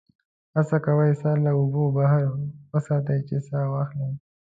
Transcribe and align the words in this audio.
هڅه 0.55 0.77
کوي 0.85 1.11
سر 1.21 1.35
له 1.45 1.51
اوبو 1.59 1.83
بهر 1.97 2.23
وساتي 2.73 3.17
چې 3.27 3.37
سا 3.47 3.59
واخلي. 3.73 4.09